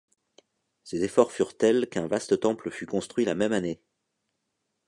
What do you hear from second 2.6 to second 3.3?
fut construit